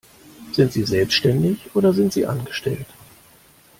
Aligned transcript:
Sind 0.51 0.73
Sie 0.73 0.83
selbstständig 0.83 1.69
oder 1.75 1.93
sind 1.93 2.11
Sie 2.11 2.25
angestellt? 2.25 2.87